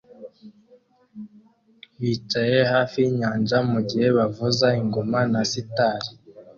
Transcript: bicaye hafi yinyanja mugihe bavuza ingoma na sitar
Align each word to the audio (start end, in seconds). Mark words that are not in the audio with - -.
bicaye 2.01 2.59
hafi 2.73 2.97
yinyanja 3.03 3.57
mugihe 3.71 4.07
bavuza 4.17 4.67
ingoma 4.81 5.19
na 5.31 5.41
sitar 5.51 6.01